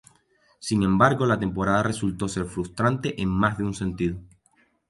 [0.57, 4.17] Sin embargo, la temporada resultó ser frustrante en más de un sentido.